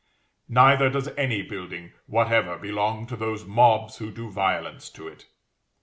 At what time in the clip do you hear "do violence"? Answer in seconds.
4.09-4.89